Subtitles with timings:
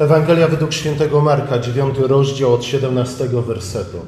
[0.00, 3.98] Ewangelia według świętego Marka, 9 rozdział od 17 wersetu.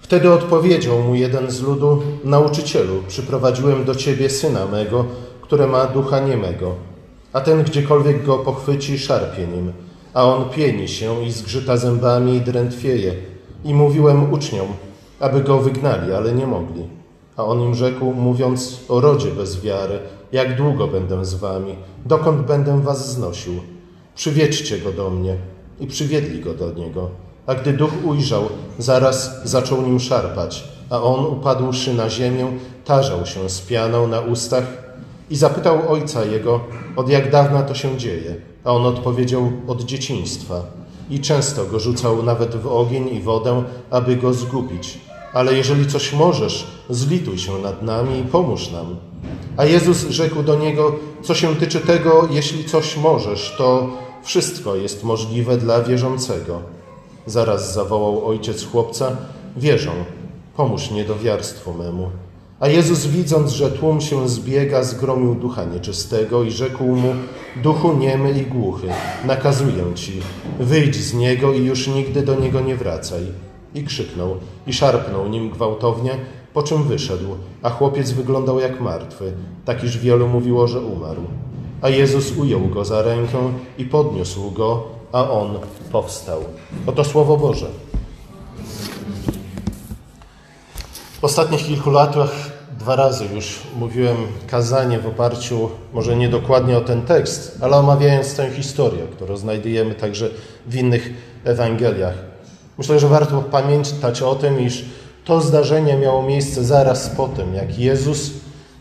[0.00, 5.04] Wtedy odpowiedział mu jeden z ludu: Nauczycielu, przyprowadziłem do ciebie syna mego,
[5.40, 6.74] który ma ducha niemego.
[7.32, 9.72] A ten gdziekolwiek go pochwyci, szarpie nim,
[10.14, 13.14] a on pieni się i zgrzyta zębami i drętwieje.
[13.64, 14.66] I mówiłem uczniom,
[15.20, 16.82] aby go wygnali, ale nie mogli.
[17.36, 19.98] A on im rzekł, mówiąc o rodzie bez wiary,
[20.32, 23.75] jak długo będę z wami, dokąd będę was znosił?
[24.16, 25.36] Przywiedźcie go do mnie.
[25.80, 27.10] I przywiedli go do niego.
[27.46, 28.42] A gdy duch ujrzał,
[28.78, 32.46] zaraz zaczął nim szarpać, a on, upadłszy na ziemię,
[32.84, 34.64] tarzał się z pianą na ustach
[35.30, 36.60] i zapytał ojca jego,
[36.96, 38.36] od jak dawna to się dzieje.
[38.64, 40.62] A on odpowiedział, od dzieciństwa.
[41.10, 44.98] I często go rzucał nawet w ogień i wodę, aby go zgubić.
[45.32, 48.96] Ale jeżeli coś możesz, zlituj się nad nami i pomóż nam.
[49.56, 50.92] A Jezus rzekł do niego,
[51.22, 53.88] co się tyczy tego, jeśli coś możesz, to
[54.26, 56.60] wszystko jest możliwe dla wierzącego.
[57.26, 59.16] Zaraz zawołał ojciec chłopca,
[59.56, 59.90] wierzą,
[60.56, 62.10] pomóż niedowiarstwu memu.
[62.60, 67.14] A Jezus, widząc, że tłum się zbiega, zgromił ducha nieczystego i rzekł mu:
[67.62, 68.88] Duchu niemy i głuchy,
[69.24, 70.12] nakazuję ci,
[70.60, 73.22] wyjdź z niego i już nigdy do niego nie wracaj.
[73.74, 74.36] I krzyknął
[74.66, 76.18] i szarpnął nim gwałtownie,
[76.54, 79.32] po czym wyszedł, a chłopiec wyglądał jak martwy,
[79.64, 81.22] tak iż wielu mówiło, że umarł.
[81.82, 84.82] A Jezus ujął go za rękę i podniósł go,
[85.12, 85.58] a on
[85.92, 86.40] powstał.
[86.86, 87.66] Oto Słowo Boże.
[91.20, 92.30] W ostatnich kilku latach
[92.78, 94.16] dwa razy już mówiłem
[94.46, 99.94] kazanie w oparciu może nie dokładnie o ten tekst, ale omawiając tę historię, którą znajdujemy
[99.94, 100.30] także
[100.66, 101.10] w innych
[101.44, 102.14] Ewangeliach.
[102.78, 104.84] Myślę, że warto pamiętać o tym, iż
[105.24, 108.30] to zdarzenie miało miejsce zaraz po tym, jak Jezus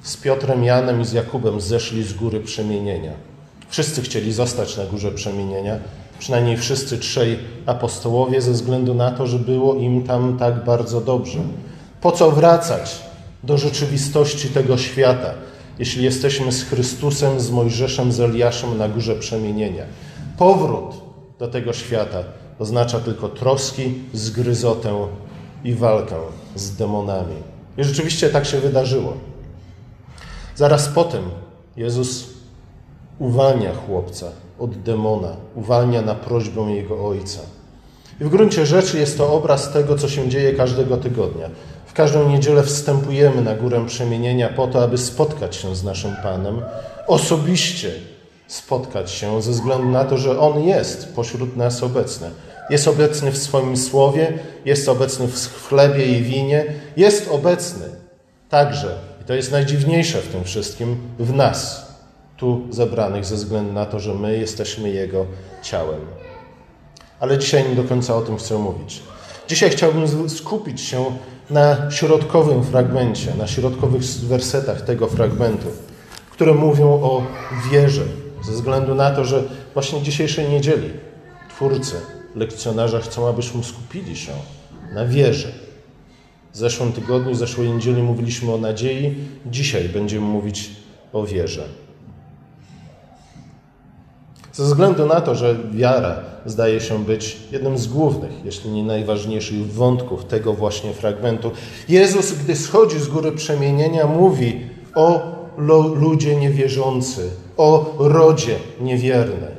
[0.05, 3.11] z Piotrem, Janem i z Jakubem zeszli z góry przemienienia.
[3.69, 5.79] Wszyscy chcieli zostać na górze przemienienia,
[6.19, 11.39] przynajmniej wszyscy trzej apostołowie, ze względu na to, że było im tam tak bardzo dobrze.
[12.01, 13.01] Po co wracać
[13.43, 15.33] do rzeczywistości tego świata,
[15.79, 19.83] jeśli jesteśmy z Chrystusem, z Mojżeszem, z Eliaszem na górze przemienienia?
[20.37, 20.95] Powrót
[21.39, 22.23] do tego świata
[22.59, 25.07] oznacza tylko troski, zgryzotę
[25.63, 26.15] i walkę
[26.55, 27.35] z demonami.
[27.77, 29.34] I rzeczywiście tak się wydarzyło.
[30.55, 31.23] Zaraz potem
[31.77, 32.25] Jezus
[33.19, 34.25] uwalnia chłopca
[34.59, 37.39] od demona, uwalnia na prośbę jego ojca.
[38.21, 41.49] I w gruncie rzeczy jest to obraz tego, co się dzieje każdego tygodnia.
[41.85, 46.61] W każdą niedzielę wstępujemy na górę przemienienia po to, aby spotkać się z naszym Panem,
[47.07, 47.91] osobiście
[48.47, 52.31] spotkać się, ze względu na to, że On jest pośród nas obecny.
[52.69, 56.65] Jest obecny w swoim słowie, jest obecny w chlebie i winie,
[56.97, 57.85] jest obecny
[58.49, 61.85] także, to jest najdziwniejsze w tym wszystkim, w nas,
[62.37, 65.25] tu zebranych, ze względu na to, że my jesteśmy Jego
[65.63, 66.01] ciałem.
[67.19, 69.01] Ale dzisiaj nie do końca o tym chcę mówić.
[69.47, 71.05] Dzisiaj chciałbym skupić się
[71.49, 75.67] na środkowym fragmencie, na środkowych wersetach tego fragmentu,
[76.31, 77.23] które mówią o
[77.71, 78.03] wierze,
[78.45, 79.43] ze względu na to, że
[79.73, 80.89] właśnie dzisiejszej niedzieli
[81.49, 81.95] twórcy,
[82.35, 84.31] lekcjonarze chcą, abyśmy skupili się
[84.93, 85.64] na wierze.
[86.55, 90.71] W zeszłym tygodniu, w zeszłej niedzieli mówiliśmy o nadziei, dzisiaj będziemy mówić
[91.13, 91.63] o wierze.
[94.53, 99.73] Ze względu na to, że wiara zdaje się być jednym z głównych, jeśli nie najważniejszych
[99.73, 101.51] wątków tego właśnie fragmentu,
[101.89, 104.61] Jezus, gdy schodzi z góry przemienienia, mówi
[104.95, 105.35] o
[105.95, 109.54] ludzie niewierzący, o rodzie niewierny.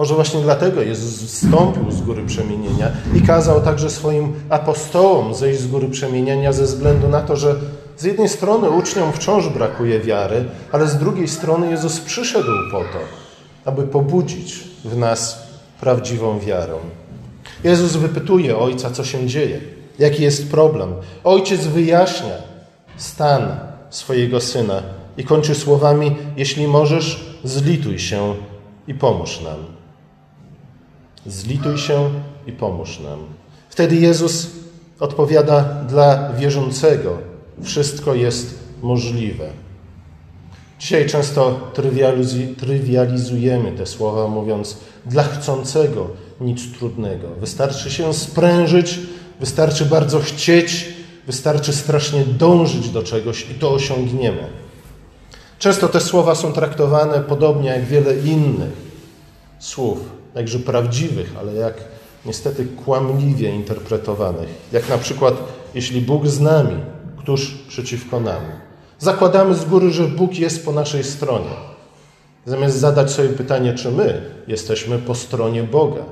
[0.00, 5.66] Może właśnie dlatego Jezus wstąpił z góry przemienienia i kazał także swoim apostołom zejść z
[5.66, 7.56] góry przemienienia ze względu na to, że
[7.96, 12.98] z jednej strony uczniom wciąż brakuje wiary, ale z drugiej strony Jezus przyszedł po to,
[13.64, 15.42] aby pobudzić w nas
[15.80, 16.74] prawdziwą wiarę.
[17.64, 19.60] Jezus wypytuje ojca, co się dzieje,
[19.98, 20.94] jaki jest problem.
[21.24, 22.36] Ojciec wyjaśnia
[22.96, 23.56] stan
[23.90, 24.82] swojego syna
[25.16, 28.34] i kończy słowami: Jeśli możesz, zlituj się
[28.88, 29.79] i pomóż nam.
[31.26, 32.10] Zlituj się
[32.46, 33.18] i pomóż nam.
[33.70, 34.46] Wtedy Jezus
[35.00, 37.18] odpowiada: Dla wierzącego
[37.62, 39.50] wszystko jest możliwe.
[40.78, 41.70] Dzisiaj często
[42.56, 44.76] trywializujemy te słowa, mówiąc:
[45.06, 46.06] Dla chcącego
[46.40, 47.28] nic trudnego.
[47.40, 48.98] Wystarczy się sprężyć,
[49.40, 50.88] wystarczy bardzo chcieć,
[51.26, 54.46] wystarczy strasznie dążyć do czegoś i to osiągniemy.
[55.58, 58.72] Często te słowa są traktowane podobnie jak wiele innych
[59.58, 61.74] słów, jakże prawdziwych, ale jak
[62.26, 64.48] niestety kłamliwie interpretowanych.
[64.72, 65.34] Jak na przykład,
[65.74, 66.76] jeśli Bóg z nami,
[67.18, 68.42] któż przeciwko nam?
[68.98, 71.70] Zakładamy z góry, że Bóg jest po naszej stronie.
[72.46, 76.04] Zamiast zadać sobie pytanie, czy my jesteśmy po stronie Boga.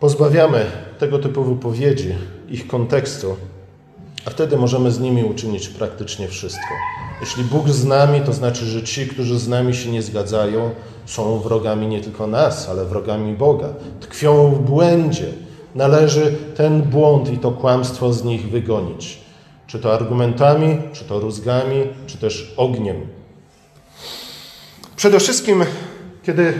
[0.00, 0.66] Pozbawiamy
[0.98, 2.14] tego typu wypowiedzi
[2.48, 3.36] ich kontekstu,
[4.26, 6.74] a wtedy możemy z nimi uczynić praktycznie wszystko.
[7.20, 10.70] Jeśli Bóg z nami, to znaczy, że ci, którzy z nami się nie zgadzają,
[11.10, 13.68] są wrogami nie tylko nas, ale wrogami Boga.
[14.00, 15.26] Tkwią w błędzie.
[15.74, 19.18] Należy ten błąd i to kłamstwo z nich wygonić.
[19.66, 22.96] Czy to argumentami, czy to rózgami, czy też ogniem.
[24.96, 25.64] Przede wszystkim,
[26.22, 26.54] kiedy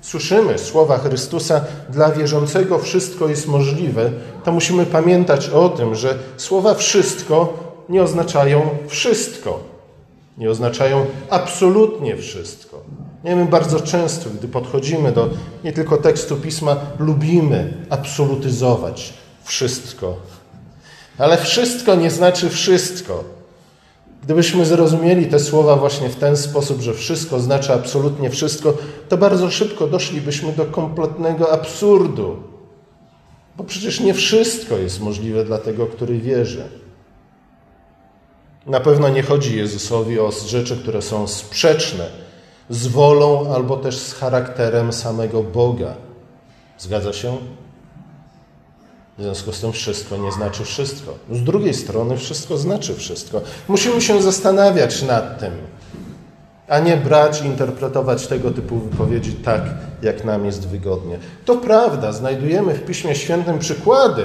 [0.00, 4.10] słyszymy słowa Chrystusa, dla wierzącego wszystko jest możliwe,
[4.44, 7.52] to musimy pamiętać o tym, że słowa wszystko
[7.88, 9.60] nie oznaczają wszystko.
[10.38, 12.80] Nie oznaczają absolutnie wszystko.
[13.24, 15.30] Nie my bardzo często, gdy podchodzimy do
[15.64, 20.16] nie tylko tekstu pisma, lubimy absolutyzować wszystko.
[21.18, 23.24] Ale wszystko nie znaczy wszystko.
[24.22, 28.74] Gdybyśmy zrozumieli te słowa właśnie w ten sposób, że wszystko znaczy absolutnie wszystko,
[29.08, 32.36] to bardzo szybko doszlibyśmy do kompletnego absurdu.
[33.56, 36.68] Bo przecież nie wszystko jest możliwe dla tego, który wierzy.
[38.66, 42.23] Na pewno nie chodzi Jezusowi o rzeczy, które są sprzeczne
[42.70, 45.94] z wolą albo też z charakterem samego Boga.
[46.78, 47.36] Zgadza się?
[49.18, 51.14] W związku z tym wszystko nie znaczy wszystko.
[51.32, 53.40] Z drugiej strony wszystko znaczy wszystko.
[53.68, 55.52] Musimy się zastanawiać nad tym,
[56.68, 59.62] a nie brać i interpretować tego typu wypowiedzi tak,
[60.02, 61.18] jak nam jest wygodnie.
[61.44, 64.24] To prawda, znajdujemy w Piśmie Świętym przykłady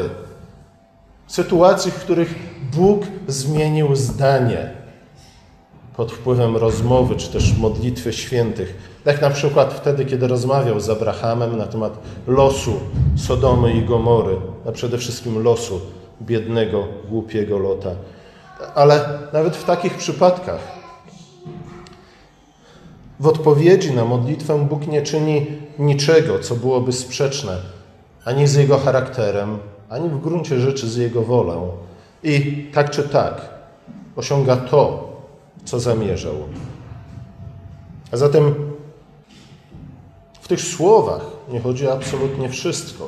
[1.28, 2.36] sytuacji, w których
[2.76, 4.79] Bóg zmienił zdanie
[6.00, 8.78] pod wpływem rozmowy czy też modlitwy świętych.
[9.04, 11.98] Tak na przykład wtedy, kiedy rozmawiał z Abrahamem na temat
[12.28, 12.74] losu
[13.18, 14.36] Sodomy i Gomory,
[14.68, 15.80] a przede wszystkim losu
[16.22, 17.92] biednego, głupiego Lota.
[18.76, 20.60] Ale nawet w takich przypadkach
[23.20, 25.46] w odpowiedzi na modlitwę Bóg nie czyni
[25.80, 27.58] niczego, co byłoby sprzeczne
[28.26, 29.58] ani z Jego charakterem,
[29.90, 31.72] ani w gruncie rzeczy z Jego wolą.
[32.24, 33.50] I tak czy tak
[34.16, 35.09] osiąga to,
[35.66, 36.36] co zamierzał.
[38.12, 38.56] A zatem
[40.42, 41.22] w tych słowach
[41.52, 43.08] nie chodzi absolutnie wszystko.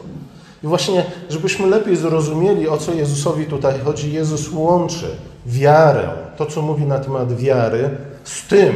[0.63, 5.15] I właśnie, żebyśmy lepiej zrozumieli, o co Jezusowi tutaj chodzi, Jezus łączy
[5.45, 7.89] wiarę, to co mówi na temat wiary,
[8.23, 8.73] z tym,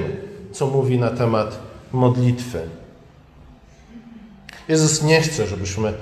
[0.52, 1.60] co mówi na temat
[1.92, 2.60] modlitwy.
[4.68, 5.94] Jezus nie chce, żebyśmy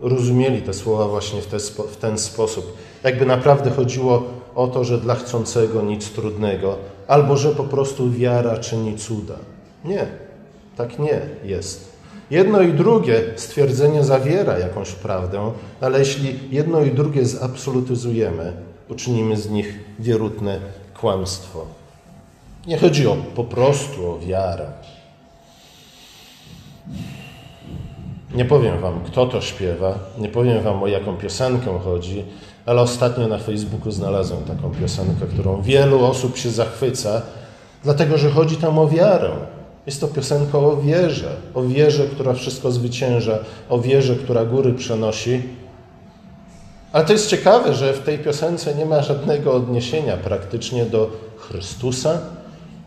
[0.00, 1.58] rozumieli te słowa właśnie w, te,
[1.92, 2.76] w ten sposób.
[3.04, 4.22] Jakby naprawdę chodziło
[4.54, 6.76] o to, że dla chcącego nic trudnego,
[7.08, 9.36] albo że po prostu wiara czyni cuda.
[9.84, 10.06] Nie,
[10.76, 11.94] tak nie jest.
[12.30, 18.52] Jedno i drugie stwierdzenie zawiera jakąś prawdę, ale jeśli jedno i drugie zabsolutyzujemy,
[18.88, 20.60] uczynimy z nich wierutne
[21.00, 21.66] kłamstwo.
[22.66, 24.66] Nie chodzi o po prostu o wiarę.
[28.34, 32.24] Nie powiem wam, kto to śpiewa, nie powiem wam, o jaką piosenkę chodzi,
[32.66, 37.22] ale ostatnio na Facebooku znalazłem taką piosenkę, którą wielu osób się zachwyca,
[37.82, 39.30] dlatego że chodzi tam o wiarę.
[39.86, 43.38] Jest to piosenka o wierze, o wierze, która wszystko zwycięża,
[43.68, 45.42] o wierze, która góry przenosi.
[46.92, 52.18] Ale to jest ciekawe, że w tej piosence nie ma żadnego odniesienia praktycznie do Chrystusa,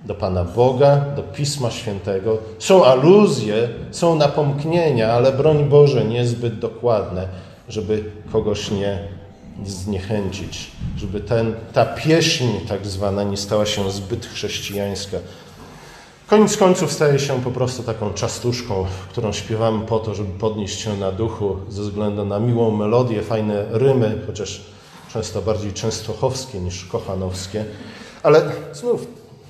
[0.05, 2.37] do Pana Boga, do Pisma Świętego.
[2.59, 7.27] Są aluzje, są napomknienia, ale broń Boże niezbyt dokładne,
[7.69, 9.16] żeby kogoś nie
[9.65, 15.17] zniechęcić, żeby ten, ta pieśń tak zwana nie stała się zbyt chrześcijańska.
[16.27, 20.97] Koniec końców staje się po prostu taką czastuszką, którą śpiewamy po to, żeby podnieść się
[20.97, 24.61] na duchu ze względu na miłą melodię, fajne rymy, chociaż
[25.13, 27.65] często bardziej częstochowskie niż kochanowskie.
[28.23, 29.07] Ale znów,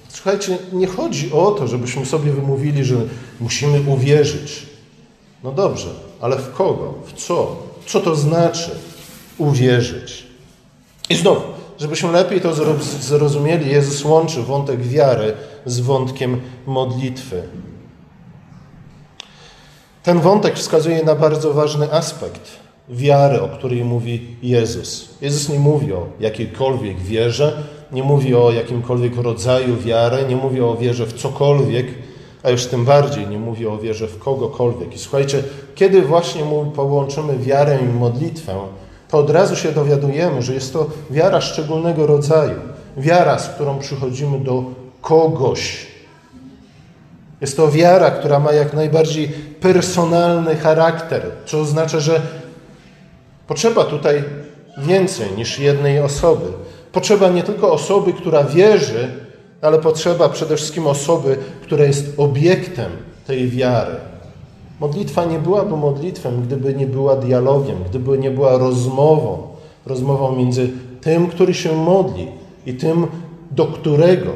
[0.10, 2.96] słuchajcie, nie chodzi o to, żebyśmy sobie wymówili, że
[3.40, 4.68] musimy uwierzyć.
[5.44, 5.90] No dobrze,
[6.22, 6.94] ale w kogo?
[7.06, 7.56] W co?
[7.86, 8.72] Co to znaczy
[9.38, 10.28] uwierzyć?
[11.10, 11.38] I znów,
[11.80, 12.54] żebyśmy lepiej to
[13.00, 15.34] zrozumieli, Jezus łączy wątek wiary
[15.66, 17.44] z wątkiem modlitwy.
[20.04, 22.50] Ten wątek wskazuje na bardzo ważny aspekt
[22.90, 25.10] wiary, o której mówi Jezus.
[25.22, 30.76] Jezus nie mówi o jakiejkolwiek wierze, nie mówi o jakimkolwiek rodzaju wiary, nie mówi o
[30.76, 31.88] wierze w cokolwiek,
[32.44, 34.96] a już tym bardziej nie mówi o wierze w kogokolwiek.
[34.96, 35.44] I słuchajcie,
[35.76, 36.42] kiedy właśnie
[36.76, 38.60] połączymy wiarę i modlitwę,
[39.10, 42.60] to od razu się dowiadujemy, że jest to wiara szczególnego rodzaju.
[42.98, 44.64] Wiara, z którą przychodzimy do
[45.02, 45.88] kogoś.
[47.42, 49.28] Jest to wiara, która ma jak najbardziej
[49.62, 52.22] personalny charakter, co oznacza, że
[53.48, 54.24] potrzeba tutaj
[54.78, 56.46] więcej niż jednej osoby.
[56.92, 59.08] Potrzeba nie tylko osoby, która wierzy,
[59.62, 62.92] ale potrzeba przede wszystkim osoby, która jest obiektem
[63.28, 63.96] tej wiary.
[64.80, 69.48] Modlitwa nie byłaby modlitwą, gdyby nie była dialogiem, gdyby nie była rozmową,
[69.86, 70.70] rozmową między
[71.02, 72.28] tym, który się modli
[72.66, 73.08] i tym,
[73.52, 74.32] do którego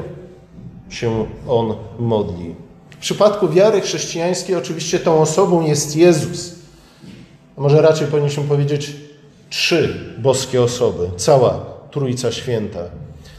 [0.89, 2.55] się on modli.
[2.89, 6.55] W przypadku wiary chrześcijańskiej oczywiście tą osobą jest Jezus.
[7.57, 8.95] A może raczej powinniśmy powiedzieć
[9.49, 12.79] trzy boskie osoby, cała Trójca Święta.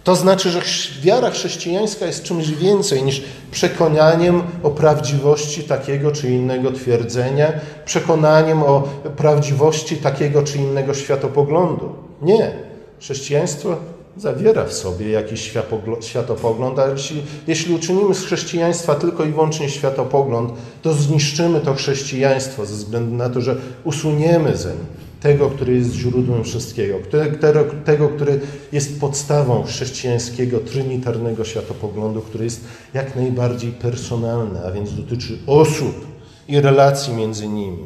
[0.05, 0.61] To znaczy, że
[1.03, 7.53] wiara chrześcijańska jest czymś więcej niż przekonaniem o prawdziwości takiego czy innego twierdzenia,
[7.85, 8.83] przekonaniem o
[9.17, 11.95] prawdziwości takiego czy innego światopoglądu.
[12.23, 12.53] Nie.
[13.01, 13.77] Chrześcijaństwo
[14.17, 15.53] zawiera w sobie jakiś
[16.01, 22.67] światopogląd, ale jeśli, jeśli uczynimy z chrześcijaństwa tylko i wyłącznie światopogląd, to zniszczymy to chrześcijaństwo
[22.67, 24.77] ze względu na to, że usuniemy zeń
[25.23, 26.99] tego, który jest źródłem wszystkiego,
[27.43, 28.41] tego, tego, który
[28.73, 32.65] jest podstawą chrześcijańskiego, trinitarnego światopoglądu, który jest
[32.95, 36.07] jak najbardziej personalny, a więc dotyczy osób
[36.49, 37.85] i relacji między nimi.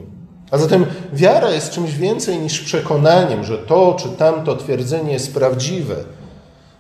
[0.51, 5.97] A zatem wiara jest czymś więcej niż przekonaniem, że to czy tamto twierdzenie jest prawdziwe.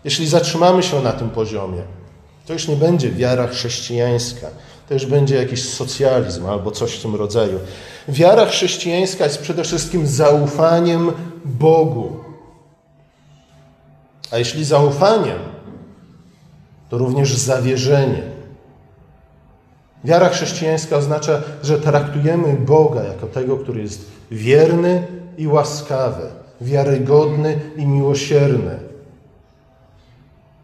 [0.05, 1.83] Jeśli zatrzymamy się na tym poziomie,
[2.47, 4.47] to już nie będzie wiara chrześcijańska,
[4.95, 7.59] już będzie jakiś socjalizm albo coś w tym rodzaju.
[8.09, 11.13] Wiara chrześcijańska jest przede wszystkim zaufaniem
[11.45, 12.17] Bogu.
[14.31, 15.39] A jeśli zaufaniem,
[16.91, 18.37] to również zawierzeniem.
[20.05, 25.07] Wiara chrześcijańska oznacza, że traktujemy Boga jako tego, który jest wierny
[25.39, 26.27] i łaskawy,
[26.61, 28.79] wiarygodny i miłosierny.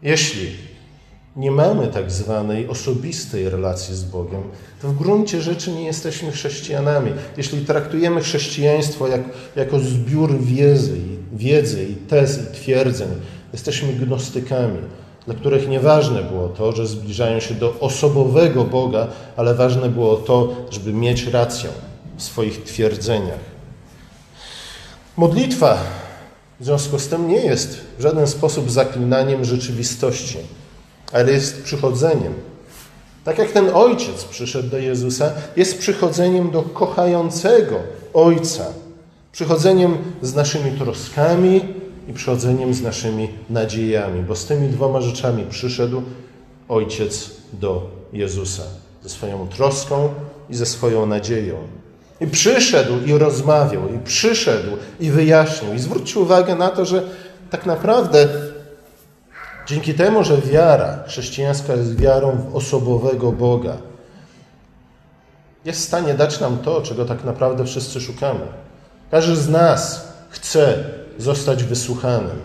[0.01, 0.62] Jeśli
[1.35, 4.43] nie mamy tak zwanej osobistej relacji z Bogiem,
[4.81, 7.11] to w gruncie rzeczy nie jesteśmy chrześcijanami.
[7.37, 9.21] Jeśli traktujemy chrześcijaństwo jak,
[9.55, 10.97] jako zbiór wiedzy,
[11.33, 13.07] wiedzy i tez i twierdzeń,
[13.53, 14.79] jesteśmy gnostykami,
[15.25, 20.55] dla których nieważne było to, że zbliżają się do osobowego Boga, ale ważne było to,
[20.69, 21.69] żeby mieć rację
[22.17, 23.53] w swoich twierdzeniach.
[25.17, 25.77] Modlitwa
[26.59, 30.37] w związku z tym nie jest w żaden sposób zaklinaniem rzeczywistości
[31.13, 32.33] ale jest przychodzeniem.
[33.23, 37.79] Tak jak ten ojciec przyszedł do Jezusa, jest przychodzeniem do kochającego
[38.13, 38.65] ojca.
[39.31, 41.61] Przychodzeniem z naszymi troskami
[42.07, 46.01] i przychodzeniem z naszymi nadziejami, bo z tymi dwoma rzeczami przyszedł
[46.69, 48.63] ojciec do Jezusa
[49.03, 50.09] ze swoją troską
[50.49, 51.55] i ze swoją nadzieją.
[52.21, 55.73] I przyszedł i rozmawiał, i przyszedł i wyjaśnił.
[55.73, 57.03] I zwróćcie uwagę na to, że
[57.49, 58.27] tak naprawdę
[59.67, 63.77] Dzięki temu, że wiara chrześcijańska jest wiarą w osobowego Boga,
[65.65, 68.47] jest w stanie dać nam to, czego tak naprawdę wszyscy szukamy.
[69.11, 70.83] Każdy z nas chce
[71.17, 72.39] zostać wysłuchanym.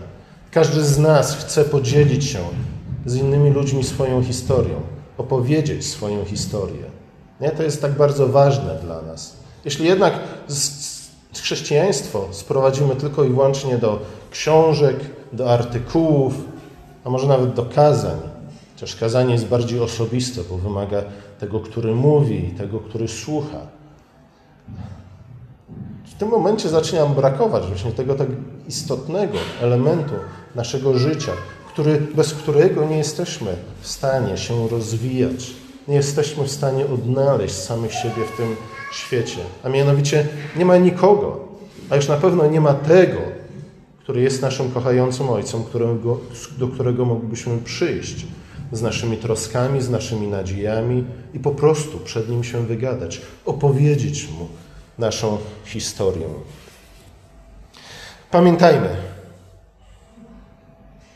[0.51, 2.39] Każdy z nas chce podzielić się
[3.07, 4.81] z innymi ludźmi swoją historią,
[5.19, 6.85] opowiedzieć swoją historię.
[7.41, 7.51] Nie?
[7.51, 9.37] To jest tak bardzo ważne dla nas.
[9.65, 10.15] Jeśli jednak
[11.35, 13.99] chrześcijaństwo sprowadzimy tylko i wyłącznie do
[14.31, 14.97] książek,
[15.33, 16.35] do artykułów,
[17.09, 18.19] a może nawet do kazań.
[18.75, 21.03] Chociaż kazanie jest bardziej osobiste, bo wymaga
[21.41, 23.59] tego, który mówi i tego, który słucha.
[26.05, 28.29] W tym momencie zaczyna nam brakować właśnie tego tak
[28.69, 30.15] istotnego elementu
[30.55, 31.33] naszego życia,
[31.69, 35.51] który, bez którego nie jesteśmy w stanie się rozwijać,
[35.89, 38.57] nie jesteśmy w stanie odnaleźć samych siebie w tym
[38.93, 39.41] świecie.
[39.65, 41.41] A mianowicie nie ma nikogo,
[41.91, 43.21] a już na pewno nie ma tego,
[44.09, 46.19] który jest naszym kochającym Ojcem, którego,
[46.59, 48.27] do którego moglibyśmy przyjść
[48.73, 54.49] z naszymi troskami, z naszymi nadziejami i po prostu przed Nim się wygadać, opowiedzieć Mu
[54.99, 56.27] naszą historię.
[58.31, 58.89] Pamiętajmy,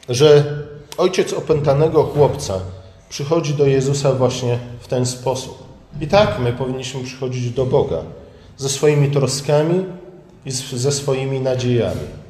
[0.08, 0.58] że
[0.96, 2.60] ojciec opętanego chłopca
[3.08, 5.64] przychodzi do Jezusa właśnie w ten sposób.
[6.00, 8.02] I tak my powinniśmy przychodzić do Boga
[8.56, 9.84] ze swoimi troskami
[10.46, 12.21] i ze swoimi nadziejami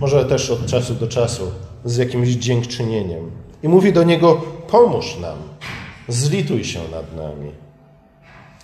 [0.00, 1.50] może też od czasu do czasu,
[1.84, 3.30] z jakimś dziękczynieniem.
[3.62, 5.38] I mówi do niego: Pomóż nam,
[6.08, 7.50] zlituj się nad nami.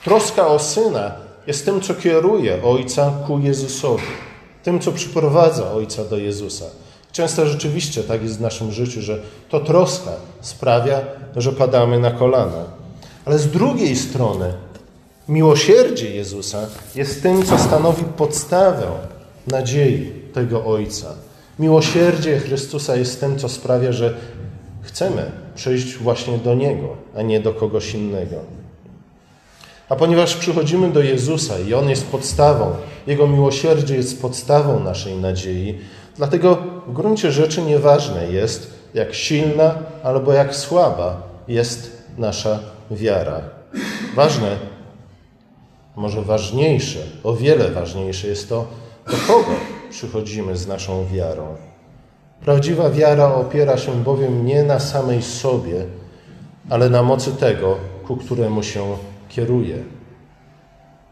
[0.05, 1.13] Troska o syna
[1.47, 4.13] jest tym, co kieruje ojca ku Jezusowi,
[4.63, 6.65] tym, co przyprowadza ojca do Jezusa.
[7.13, 9.19] Często rzeczywiście tak jest w naszym życiu, że
[9.49, 10.11] to troska
[10.41, 11.01] sprawia,
[11.37, 12.65] że padamy na kolana.
[13.25, 14.53] Ale z drugiej strony,
[15.29, 18.87] miłosierdzie Jezusa jest tym, co stanowi podstawę
[19.47, 21.15] nadziei tego Ojca.
[21.59, 24.15] Miłosierdzie Chrystusa jest tym, co sprawia, że
[24.83, 28.37] chcemy przyjść właśnie do Niego, a nie do kogoś innego.
[29.89, 32.73] A ponieważ przychodzimy do Jezusa i On jest podstawą,
[33.07, 35.79] Jego miłosierdzie jest podstawą naszej nadziei,
[36.17, 42.59] dlatego w gruncie rzeczy nieważne jest, jak silna albo jak słaba jest nasza
[42.91, 43.41] wiara.
[44.15, 44.57] Ważne,
[45.97, 48.67] może ważniejsze, o wiele ważniejsze jest to,
[49.11, 51.57] do kogo przychodzimy z naszą wiarą.
[52.41, 55.85] Prawdziwa wiara opiera się bowiem nie na samej sobie,
[56.71, 58.97] ale na mocy tego, ku któremu się
[59.29, 59.79] kieruje.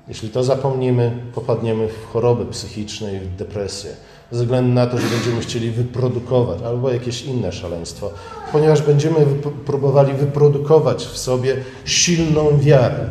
[0.08, 3.90] Jeśli to zapomnimy, popadniemy w choroby psychiczne i w depresję,
[4.30, 8.10] ze względu na to, że będziemy chcieli wyprodukować albo jakieś inne szaleństwo,
[8.52, 9.26] ponieważ będziemy
[9.66, 13.08] próbowali wyprodukować w sobie silną wiarę.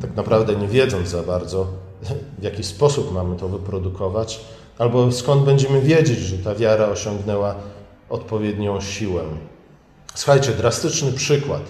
[0.00, 1.66] Tak naprawdę nie wiedząc za bardzo,
[2.38, 4.40] w jaki sposób mamy to wyprodukować,
[4.78, 7.54] albo skąd będziemy wiedzieć, że ta wiara osiągnęła
[8.08, 9.22] odpowiednią siłę.
[10.14, 11.62] Słuchajcie, drastyczny przykład.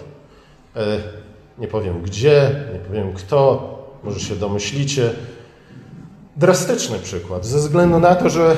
[0.75, 0.97] E,
[1.57, 3.69] nie powiem gdzie, nie powiem kto,
[4.03, 5.13] może się domyślicie.
[6.37, 8.55] Drastyczny przykład, ze względu na to, że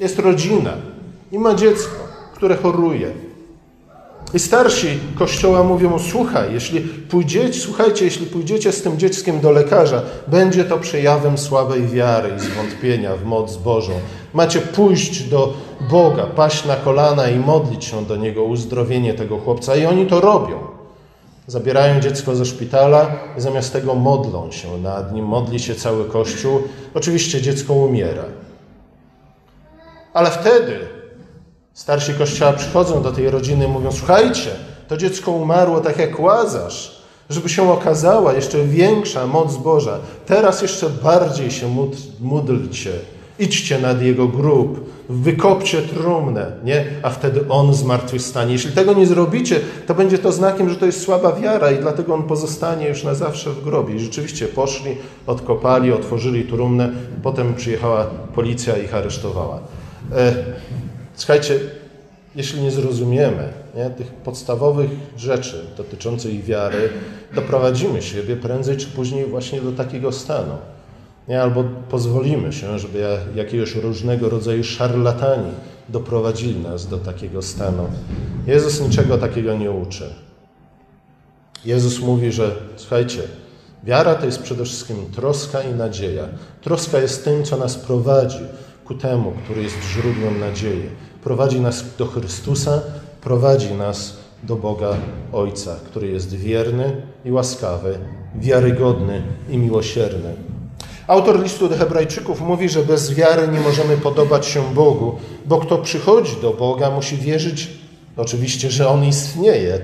[0.00, 0.72] jest rodzina
[1.32, 1.96] i ma dziecko,
[2.34, 3.27] które choruje.
[4.34, 10.02] I starsi kościoła mówią: Słuchaj, jeśli pójdziecie, słuchajcie, jeśli pójdziecie z tym dzieckiem do lekarza,
[10.26, 13.92] będzie to przejawem słabej wiary i zwątpienia w moc Bożą.
[14.34, 15.54] Macie pójść do
[15.90, 19.76] Boga, paść na kolana i modlić się do Niego o uzdrowienie tego chłopca.
[19.76, 20.58] I oni to robią.
[21.46, 26.62] Zabierają dziecko ze szpitala i zamiast tego modlą się nad nim, modli się cały Kościół.
[26.94, 28.24] Oczywiście dziecko umiera.
[30.14, 30.97] Ale wtedy
[31.78, 34.50] starsi Kościoła przychodzą do tej rodziny i mówią: Słuchajcie,
[34.88, 39.98] to dziecko umarło tak jak łazarz, żeby się okazała jeszcze większa moc Boża.
[40.26, 42.90] Teraz jeszcze bardziej się módlcie
[43.38, 46.84] Idźcie nad jego grób, wykopcie trumnę, nie?
[47.02, 48.52] a wtedy on zmartwychwstanie.
[48.52, 52.14] Jeśli tego nie zrobicie, to będzie to znakiem, że to jest słaba wiara i dlatego
[52.14, 53.94] on pozostanie już na zawsze w grobie.
[53.94, 56.90] I rzeczywiście poszli, odkopali, otworzyli trumnę,
[57.22, 59.58] potem przyjechała policja i ich aresztowała.
[60.16, 60.34] E,
[61.18, 61.60] słuchajcie,
[62.36, 66.88] jeśli nie zrozumiemy nie, tych podstawowych rzeczy dotyczących wiary,
[67.34, 70.54] doprowadzimy siebie prędzej czy później właśnie do takiego stanu.
[71.28, 71.42] Nie?
[71.42, 75.50] Albo pozwolimy się, żeby jakiegoś różnego rodzaju szarlatani
[75.88, 77.88] doprowadzili nas do takiego stanu.
[78.46, 80.14] Jezus niczego takiego nie uczy.
[81.64, 83.22] Jezus mówi, że słuchajcie,
[83.84, 86.24] wiara to jest przede wszystkim troska i nadzieja.
[86.62, 88.40] Troska jest tym, co nas prowadzi
[88.84, 90.90] ku temu, który jest źródłem nadziei.
[91.24, 92.80] Prowadzi nas do Chrystusa,
[93.20, 94.96] prowadzi nas do Boga
[95.32, 97.98] Ojca, który jest wierny i łaskawy,
[98.34, 100.34] wiarygodny i miłosierny.
[101.06, 105.78] Autor listu do Hebrajczyków mówi, że bez wiary nie możemy podobać się Bogu, bo kto
[105.78, 107.70] przychodzi do Boga, musi wierzyć,
[108.16, 109.80] oczywiście, że On istnieje,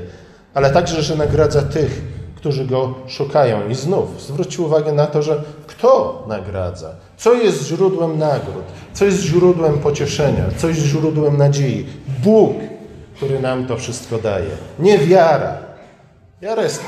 [0.54, 2.02] ale także, że nagradza tych,
[2.44, 3.68] którzy Go szukają.
[3.68, 6.90] I znów zwróćcie uwagę na to, że kto nagradza?
[7.16, 8.64] Co jest źródłem nagród?
[8.92, 10.44] Co jest źródłem pocieszenia?
[10.56, 11.86] Co jest źródłem nadziei?
[12.22, 12.56] Bóg,
[13.16, 14.50] który nam to wszystko daje.
[14.78, 15.58] Nie wiara.
[16.42, 16.82] Wiara jest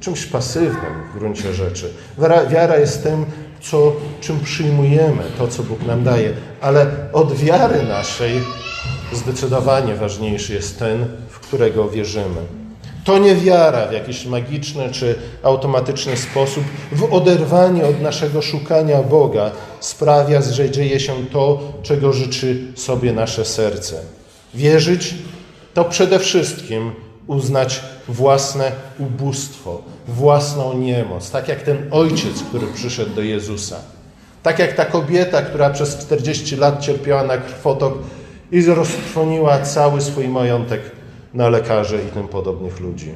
[0.00, 1.92] czymś pasywnym w gruncie rzeczy.
[2.50, 3.26] Wiara jest tym,
[3.60, 8.40] co, czym przyjmujemy, to, co Bóg nam daje, ale od wiary naszej
[9.12, 12.67] zdecydowanie ważniejszy jest ten, w którego wierzymy.
[13.04, 19.50] To nie wiara w jakiś magiczny czy automatyczny sposób, w oderwanie od naszego szukania Boga
[19.80, 23.96] sprawia, że dzieje się to, czego życzy sobie nasze serce.
[24.54, 25.14] Wierzyć
[25.74, 26.92] to przede wszystkim
[27.26, 33.76] uznać własne ubóstwo, własną niemoc, tak jak ten ojciec, który przyszedł do Jezusa.
[34.42, 37.98] Tak jak ta kobieta, która przez 40 lat cierpiała na krwotok
[38.52, 40.97] i roztrwoniła cały swój majątek
[41.34, 43.12] na lekarzy i tym podobnych ludzi.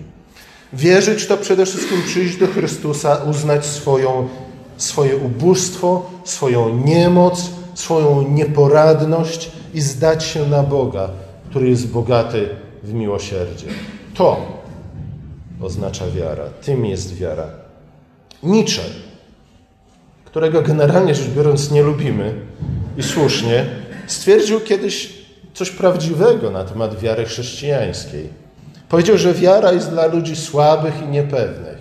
[0.73, 4.29] Wierzyć to przede wszystkim przyjść do Chrystusa, uznać swoją,
[4.77, 11.11] swoje ubóstwo, swoją niemoc, swoją nieporadność i zdać się na Boga,
[11.51, 12.49] który jest bogaty
[12.83, 13.67] w miłosierdzie.
[14.15, 14.37] To
[15.61, 16.45] oznacza wiara.
[16.45, 17.47] Tym jest wiara.
[18.43, 18.83] Nietzsche,
[20.25, 22.35] którego generalnie rzecz biorąc nie lubimy
[22.97, 23.67] i słusznie,
[24.07, 25.22] stwierdził kiedyś
[25.55, 28.29] coś prawdziwego na temat wiary chrześcijańskiej.
[28.89, 31.79] Powiedział, że wiara jest dla ludzi słabych i niepewnych.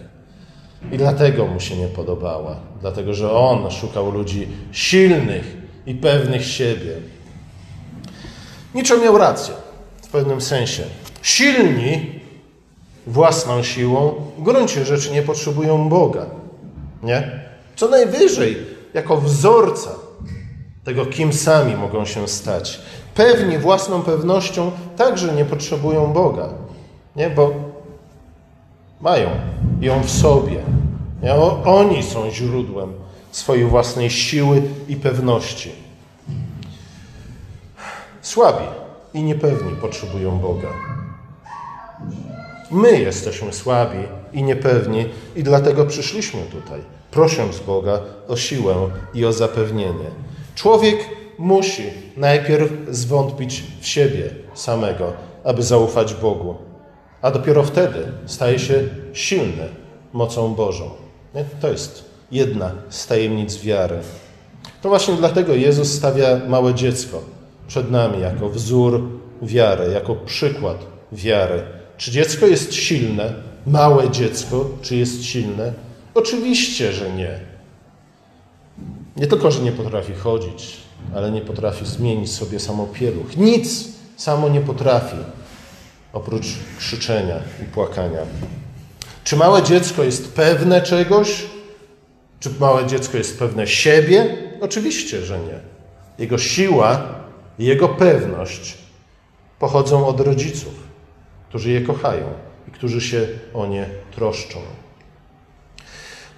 [0.91, 2.55] I dlatego mu się nie podobała.
[2.81, 6.95] Dlatego, że on szukał ludzi silnych i pewnych siebie.
[8.75, 9.53] Nietzsche miał rację
[10.03, 10.83] w pewnym sensie.
[11.21, 12.19] Silni
[13.07, 16.25] własną siłą w gruncie rzeczy nie potrzebują Boga.
[17.03, 17.39] Nie?
[17.75, 18.57] Co najwyżej,
[18.93, 19.89] jako wzorca
[20.83, 22.79] tego, kim sami mogą się stać.
[23.15, 26.49] Pewni własną pewnością także nie potrzebują Boga.
[27.15, 27.29] Nie?
[27.29, 27.53] Bo
[29.01, 29.29] mają
[29.81, 30.59] ją w sobie.
[31.23, 31.35] Nie?
[31.65, 32.93] Oni są źródłem
[33.31, 35.71] swojej własnej siły i pewności.
[38.21, 38.65] Słabi
[39.13, 40.67] i niepewni potrzebują Boga.
[42.71, 43.97] My jesteśmy słabi
[44.33, 46.79] i niepewni i dlatego przyszliśmy tutaj,
[47.11, 48.75] prosząc Boga o siłę
[49.13, 50.11] i o zapewnienie.
[50.55, 51.83] Człowiek musi
[52.17, 56.55] najpierw zwątpić w siebie samego, aby zaufać Bogu,
[57.21, 59.69] a dopiero wtedy staje się silny
[60.13, 60.89] mocą Bożą.
[61.61, 63.97] To jest jedna z tajemnic wiary.
[64.81, 67.21] To właśnie dlatego Jezus stawia małe dziecko
[67.67, 69.01] przed nami jako wzór
[69.41, 70.77] wiary, jako przykład
[71.11, 71.61] wiary.
[71.97, 73.33] Czy dziecko jest silne?
[73.67, 75.73] Małe dziecko, czy jest silne?
[76.13, 77.50] Oczywiście, że nie.
[79.21, 80.77] Nie tylko, że nie potrafi chodzić,
[81.15, 83.37] ale nie potrafi zmienić sobie samo pieluch.
[83.37, 85.15] Nic samo nie potrafi,
[86.13, 86.45] oprócz
[86.77, 88.19] krzyczenia i płakania.
[89.23, 91.43] Czy małe dziecko jest pewne czegoś?
[92.39, 94.37] Czy małe dziecko jest pewne siebie?
[94.61, 95.59] Oczywiście, że nie.
[96.19, 97.01] Jego siła
[97.59, 98.77] i jego pewność
[99.59, 100.73] pochodzą od rodziców,
[101.49, 102.25] którzy je kochają
[102.67, 104.59] i którzy się o nie troszczą.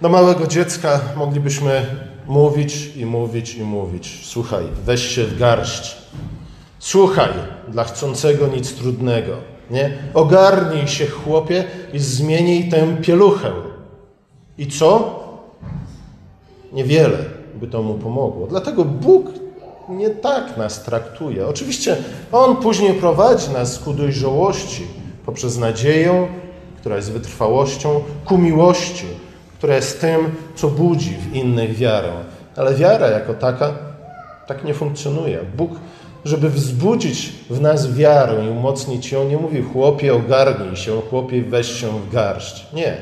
[0.00, 1.86] Do małego dziecka moglibyśmy
[2.26, 4.20] mówić i mówić i mówić.
[4.24, 5.96] Słuchaj, weź się w garść.
[6.78, 7.30] Słuchaj,
[7.68, 9.32] dla chcącego nic trudnego.
[9.70, 9.92] Nie?
[10.14, 13.52] Ogarnij się, chłopie, i zmienij tę pieluchę.
[14.58, 15.20] I co?
[16.72, 17.18] Niewiele
[17.54, 18.46] by to mu pomogło.
[18.46, 19.26] Dlatego Bóg
[19.88, 21.46] nie tak nas traktuje.
[21.46, 21.96] Oczywiście
[22.32, 24.86] On później prowadzi nas ku dojrzałości
[25.26, 26.28] poprzez nadzieję,
[26.80, 29.06] która jest wytrwałością, ku miłości,
[29.64, 32.12] która jest tym, co budzi w innych wiarę.
[32.56, 33.72] Ale wiara jako taka
[34.46, 35.40] tak nie funkcjonuje.
[35.56, 35.70] Bóg,
[36.24, 41.80] żeby wzbudzić w nas wiarę i umocnić ją, nie mówi chłopie ogarnij się, chłopie weź
[41.80, 42.66] się w garść.
[42.72, 42.96] Nie.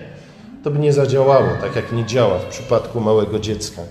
[0.65, 3.83] To by nie zadziałało, tak jak nie działa w przypadku małego dziecka.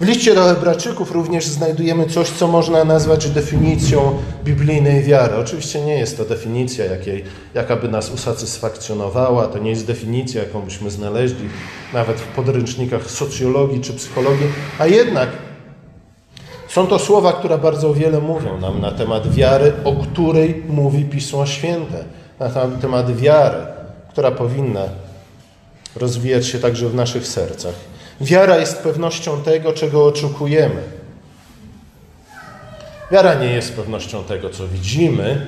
[0.00, 5.36] W liście do Hebrajczyków również znajdujemy coś, co można nazwać definicją biblijnej wiary.
[5.36, 10.62] Oczywiście nie jest to definicja, jakiej, jaka by nas usatysfakcjonowała, to nie jest definicja, jaką
[10.62, 11.48] byśmy znaleźli
[11.92, 14.46] nawet w podręcznikach socjologii czy psychologii,
[14.78, 15.28] a jednak
[16.68, 21.46] są to słowa, które bardzo wiele mówią nam na temat wiary, o której mówi Pismo
[21.46, 22.04] Święte,
[22.40, 23.66] na temat wiary,
[24.08, 24.84] która powinna
[25.96, 27.93] rozwijać się także w naszych sercach.
[28.20, 30.82] Wiara jest pewnością tego, czego oczekujemy.
[33.12, 35.46] Wiara nie jest pewnością tego, co widzimy,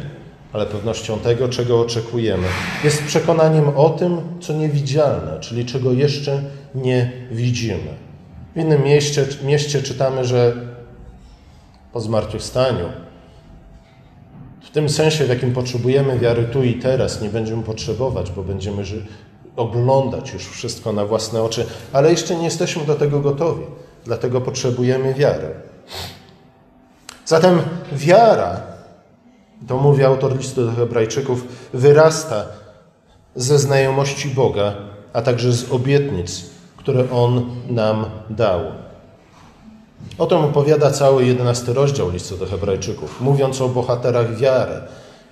[0.52, 2.46] ale pewnością tego, czego oczekujemy.
[2.84, 6.42] Jest przekonaniem o tym, co niewidzialne, czyli czego jeszcze
[6.74, 8.06] nie widzimy.
[8.56, 10.56] W innym mieście, mieście czytamy, że
[11.92, 12.88] po zmartwychwstaniu,
[14.60, 18.84] w tym sensie, w jakim potrzebujemy wiary tu i teraz, nie będziemy potrzebować, bo będziemy
[19.56, 23.64] oglądać już wszystko na własne oczy, ale jeszcze nie jesteśmy do tego gotowi.
[24.04, 25.54] Dlatego potrzebujemy wiary.
[27.26, 27.58] Zatem
[27.92, 28.60] wiara,
[29.68, 32.46] to mówi autor listu do Hebrajczyków, wyrasta
[33.36, 34.74] ze znajomości Boga,
[35.12, 36.44] a także z obietnic,
[36.76, 38.60] które On nam dał.
[40.18, 44.80] O tym opowiada cały jedenasty rozdział listu do Hebrajczyków, mówiąc o bohaterach wiary.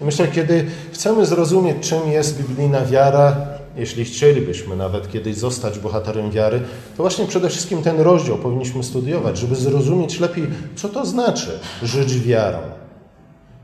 [0.00, 3.36] Myślę, kiedy chcemy zrozumieć, czym jest biblijna wiara,
[3.76, 6.60] jeśli chcielibyśmy nawet kiedyś zostać bohaterem wiary,
[6.96, 12.18] to właśnie przede wszystkim ten rozdział powinniśmy studiować, żeby zrozumieć lepiej, co to znaczy żyć
[12.18, 12.58] wiarą.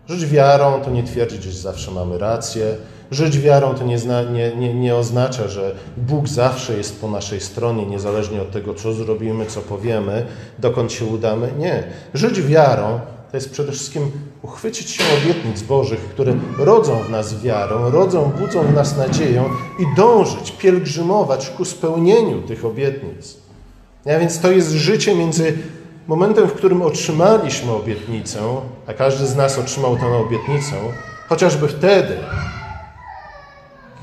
[0.08, 2.76] Żyć wiarą to nie twierdzić, że zawsze mamy rację.
[3.10, 7.40] Żyć wiarą to nie, zna, nie, nie, nie oznacza, że Bóg zawsze jest po naszej
[7.40, 10.26] stronie, niezależnie od tego, co zrobimy, co powiemy,
[10.58, 11.52] dokąd się udamy.
[11.58, 11.84] Nie.
[12.14, 14.10] Żyć wiarą to jest przede wszystkim
[14.42, 19.44] uchwycić się obietnic Bożych, które rodzą w nas wiarę, rodzą, budzą w nas nadzieję
[19.78, 23.36] i dążyć, pielgrzymować ku spełnieniu tych obietnic.
[24.06, 25.58] A więc to jest życie między
[26.06, 28.40] momentem, w którym otrzymaliśmy obietnicę,
[28.86, 30.76] a każdy z nas otrzymał tę obietnicę,
[31.28, 32.16] chociażby wtedy,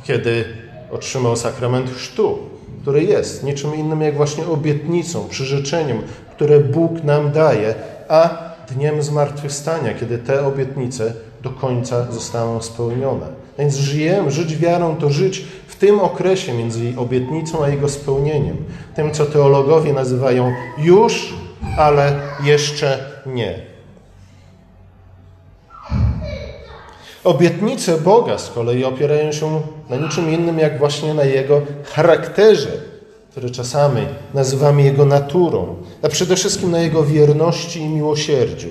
[0.04, 0.46] kiedy
[0.92, 2.38] otrzymał sakrament chrztu,
[2.82, 6.02] który jest niczym innym jak właśnie obietnicą, przyrzeczeniem,
[6.36, 7.76] które Bóg nam daje,
[8.10, 13.28] a dniem zmartwychwstania, kiedy te obietnice do końca zostaną spełnione.
[13.60, 18.58] Więc żyjemy, żyć wiarą to żyć w tym okresie między obietnicą a jego spełnieniem.
[18.96, 21.34] Tym, co teologowie nazywają już,
[21.78, 23.60] ale jeszcze nie.
[27.24, 32.72] Obietnice Boga z kolei opierają się na niczym innym, jak właśnie na Jego charakterze,
[33.32, 34.02] który czasami
[34.34, 38.70] nazywamy Jego naturą, a przede wszystkim na Jego wierności i miłosierdziu.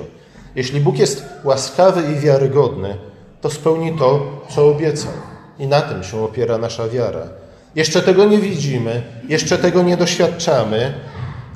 [0.55, 2.97] Jeśli Bóg jest łaskawy i wiarygodny,
[3.41, 5.13] to spełni to, co obiecał.
[5.59, 7.23] I na tym się opiera nasza wiara.
[7.75, 10.95] Jeszcze tego nie widzimy, jeszcze tego nie doświadczamy,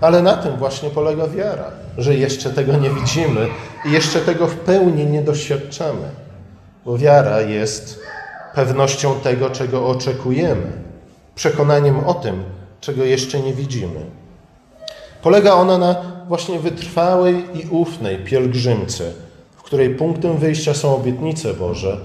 [0.01, 3.49] ale na tym właśnie polega wiara, że jeszcze tego nie widzimy
[3.85, 6.09] i jeszcze tego w pełni nie doświadczamy.
[6.85, 8.01] Bo wiara jest
[8.55, 10.73] pewnością tego, czego oczekujemy,
[11.35, 12.43] przekonaniem o tym,
[12.81, 14.20] czego jeszcze nie widzimy.
[15.23, 15.97] Polega ona na
[16.29, 19.05] właśnie wytrwałej i ufnej pielgrzymce,
[19.57, 21.97] w której punktem wyjścia są obietnice Boże,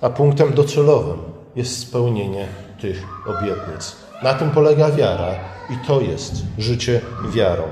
[0.00, 1.18] a punktem docelowym
[1.56, 2.46] jest spełnienie
[2.80, 3.96] tych obietnic.
[4.22, 5.34] Na tym polega wiara
[5.70, 7.00] i to jest życie
[7.34, 7.62] wiarą.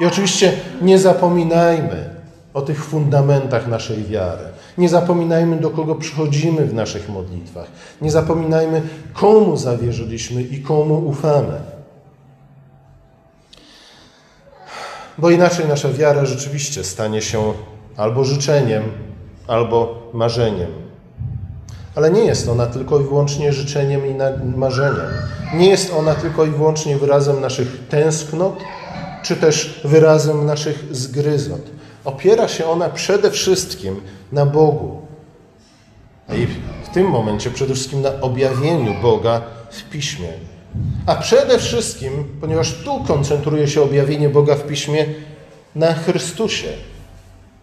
[0.00, 2.10] I oczywiście nie zapominajmy
[2.54, 4.44] o tych fundamentach naszej wiary.
[4.78, 7.66] Nie zapominajmy, do kogo przychodzimy w naszych modlitwach.
[8.02, 8.82] Nie zapominajmy,
[9.12, 11.73] komu zawierzyliśmy i komu ufamy.
[15.18, 17.52] Bo inaczej nasza wiara rzeczywiście stanie się
[17.96, 18.82] albo życzeniem,
[19.46, 20.70] albo marzeniem.
[21.94, 24.14] Ale nie jest ona tylko i wyłącznie życzeniem i
[24.56, 25.06] marzeniem.
[25.54, 28.58] Nie jest ona tylko i wyłącznie wyrazem naszych tęsknot,
[29.22, 31.60] czy też wyrazem naszych zgryzot.
[32.04, 34.00] Opiera się ona przede wszystkim
[34.32, 35.00] na Bogu.
[36.32, 36.46] I
[36.84, 40.28] w tym momencie przede wszystkim na objawieniu Boga w Piśmie.
[41.06, 45.06] A przede wszystkim, ponieważ tu koncentruje się objawienie Boga w Piśmie,
[45.74, 46.68] na Chrystusie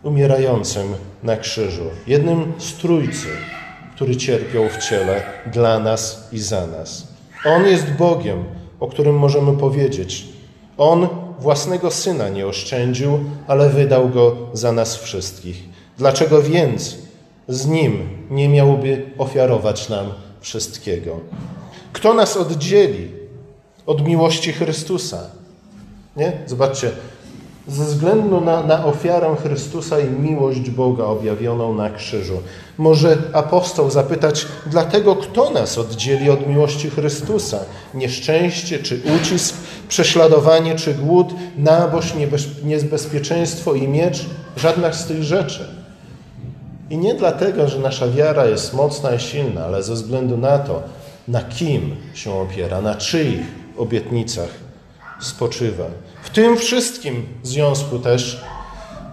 [0.03, 0.93] umierającym
[1.23, 3.27] na krzyżu, jednym z Trójcy,
[3.95, 7.07] który cierpiał w ciele dla nas i za nas.
[7.45, 8.43] On jest Bogiem,
[8.79, 10.25] o którym możemy powiedzieć.
[10.77, 11.07] On
[11.39, 15.63] własnego syna nie oszczędził, ale wydał go za nas wszystkich.
[15.97, 16.97] Dlaczego więc
[17.47, 20.05] z nim nie miałby ofiarować nam
[20.41, 21.19] wszystkiego?
[21.93, 23.11] Kto nas oddzieli
[23.85, 25.19] od miłości Chrystusa?
[26.17, 26.31] Nie?
[26.47, 26.91] Zobaczcie,
[27.67, 32.41] ze względu na, na ofiarę Chrystusa i miłość Boga objawioną na krzyżu.
[32.77, 37.59] Może apostoł zapytać, dlatego kto nas oddzieli od miłości Chrystusa?
[37.93, 39.55] Nieszczęście czy ucisk,
[39.87, 42.13] prześladowanie czy głód, naboż,
[42.63, 44.25] niebezpieczeństwo i miecz?
[44.57, 45.67] Żadna z tych rzeczy.
[46.89, 50.83] I nie dlatego, że nasza wiara jest mocna i silna, ale ze względu na to,
[51.31, 53.45] na kim się opiera, na czyich
[53.77, 54.49] obietnicach
[55.21, 55.85] spoczywa.
[56.23, 58.43] W tym wszystkim związku też,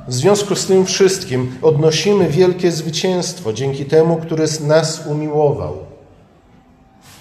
[0.09, 5.77] w związku z tym wszystkim odnosimy wielkie zwycięstwo dzięki temu, który nas umiłował.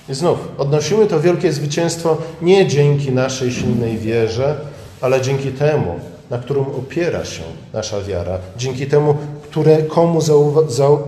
[0.10, 4.56] I znów, odnosimy to wielkie zwycięstwo nie dzięki naszej silnej wierze,
[5.02, 10.22] ale dzięki temu, na którym opiera się nasza wiara, dzięki temu, które, komu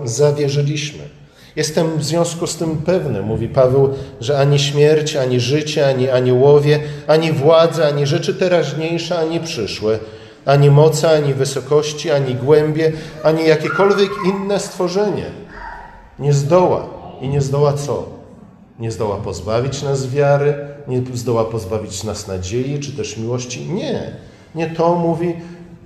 [0.06, 1.19] zawierzyliśmy.
[1.56, 3.90] Jestem w związku z tym pewny, mówi Paweł,
[4.22, 10.00] że ani śmierć, ani życie, ani aniołowie, ani władze, ani rzeczy teraźniejsze, ani przyszłe,
[10.46, 12.92] ani moce, ani wysokości, ani głębie,
[13.24, 15.50] ani jakiekolwiek inne stworzenie
[16.20, 16.88] nie zdoła.
[17.22, 18.06] I nie zdoła co?
[18.80, 20.56] Nie zdoła pozbawić nas wiary,
[20.88, 23.66] nie zdoła pozbawić nas nadziei, czy też miłości.
[23.66, 24.12] Nie.
[24.56, 25.36] Nie to mówi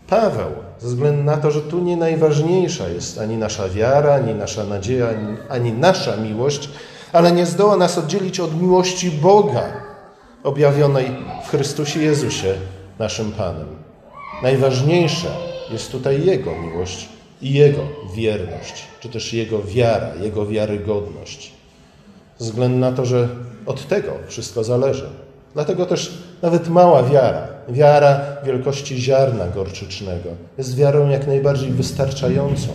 [0.07, 0.51] Paweł,
[0.83, 5.09] ze względu na to, że tu nie najważniejsza jest ani nasza wiara, ani nasza nadzieja,
[5.09, 6.69] ani, ani nasza miłość,
[7.13, 9.63] ale nie zdoła nas oddzielić od miłości Boga
[10.43, 11.05] objawionej
[11.45, 12.55] w Chrystusie Jezusie,
[12.99, 13.67] naszym Panem.
[14.41, 15.31] Najważniejsza
[15.71, 17.09] jest tutaj Jego miłość
[17.41, 17.81] i Jego
[18.15, 21.51] wierność, czy też Jego wiara, Jego wiarygodność.
[22.37, 23.29] Ze względu na to, że
[23.65, 25.09] od tego wszystko zależy.
[25.53, 32.67] Dlatego też nawet mała wiara, wiara wielkości ziarna gorczycznego, jest wiarą jak najbardziej wystarczającą,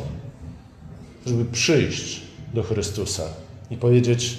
[1.27, 2.21] żeby przyjść
[2.55, 3.23] do Chrystusa
[3.71, 4.38] i powiedzieć: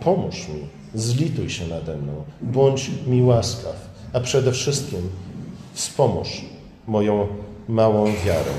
[0.00, 5.00] Pomóż mi, zlituj się nade mną, bądź mi łaskaw, a przede wszystkim
[5.74, 6.44] wspomóż
[6.86, 7.26] moją
[7.68, 8.52] małą wiarę.